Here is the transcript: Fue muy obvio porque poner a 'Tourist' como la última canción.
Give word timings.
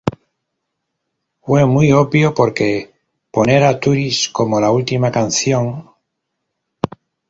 Fue 1.41 1.63
muy 1.67 1.91
obvio 1.91 2.33
porque 2.33 2.91
poner 3.29 3.61
a 3.61 3.79
'Tourist' 3.79 4.31
como 4.31 4.59
la 4.59 4.71
última 4.71 5.11
canción. 5.11 5.91